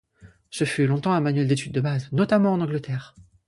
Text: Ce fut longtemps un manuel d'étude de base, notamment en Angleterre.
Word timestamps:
Ce 0.49 0.63
fut 0.63 0.87
longtemps 0.87 1.11
un 1.11 1.19
manuel 1.21 1.47
d'étude 1.47 1.73
de 1.73 1.79
base, 1.79 2.11
notamment 2.11 2.53
en 2.53 2.61
Angleterre. 2.61 3.13